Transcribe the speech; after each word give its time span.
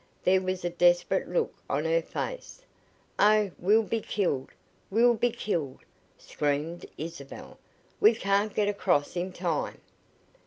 There 0.23 0.41
was 0.41 0.65
a 0.65 0.71
desperate 0.71 1.29
look 1.29 1.53
on 1.69 1.85
her 1.85 2.01
face. 2.01 2.63
"Oh, 3.19 3.51
we'll 3.59 3.83
be 3.83 4.01
killed! 4.01 4.49
We'll 4.89 5.13
be 5.13 5.29
killed!" 5.29 5.81
screamed 6.17 6.87
Isabel. 6.97 7.59
"We 7.99 8.15
can't 8.15 8.55
get 8.55 8.67
across 8.67 9.15
in 9.15 9.31
time!" 9.31 9.79